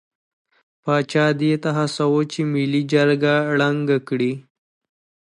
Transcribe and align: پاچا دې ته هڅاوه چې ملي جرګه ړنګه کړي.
پاچا 0.83 1.25
دې 1.39 1.53
ته 1.63 1.69
هڅاوه 1.77 2.21
چې 2.31 2.39
ملي 2.53 2.81
جرګه 2.93 3.35
ړنګه 3.57 3.97
کړي. 4.07 4.33